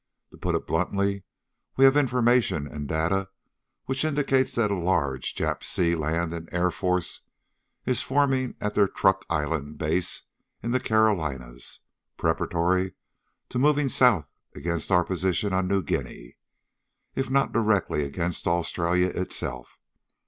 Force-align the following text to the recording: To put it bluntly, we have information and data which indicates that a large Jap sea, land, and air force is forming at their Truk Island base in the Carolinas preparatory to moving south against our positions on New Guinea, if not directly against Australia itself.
To 0.31 0.37
put 0.37 0.55
it 0.55 0.65
bluntly, 0.65 1.25
we 1.77 1.85
have 1.85 1.95
information 1.95 2.65
and 2.65 2.87
data 2.87 3.29
which 3.85 4.03
indicates 4.03 4.55
that 4.55 4.71
a 4.71 4.75
large 4.75 5.35
Jap 5.35 5.61
sea, 5.61 5.93
land, 5.93 6.33
and 6.33 6.49
air 6.51 6.71
force 6.71 7.21
is 7.85 8.01
forming 8.01 8.55
at 8.59 8.73
their 8.73 8.87
Truk 8.87 9.21
Island 9.29 9.77
base 9.77 10.23
in 10.63 10.71
the 10.71 10.79
Carolinas 10.79 11.81
preparatory 12.17 12.93
to 13.49 13.59
moving 13.59 13.89
south 13.89 14.25
against 14.55 14.89
our 14.91 15.03
positions 15.03 15.53
on 15.53 15.67
New 15.67 15.83
Guinea, 15.83 16.35
if 17.13 17.29
not 17.29 17.51
directly 17.51 18.03
against 18.03 18.47
Australia 18.47 19.09
itself. 19.13 19.77